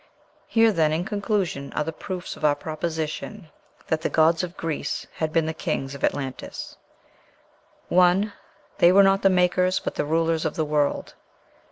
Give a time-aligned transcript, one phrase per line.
[0.47, 3.49] Here then, in conclusion, are the proofs of our proposition
[3.85, 6.75] that the gods of Greece had been the kings of Atlantis:
[7.89, 8.33] 1.
[8.79, 11.13] They were not the makers, but the rulers of the world.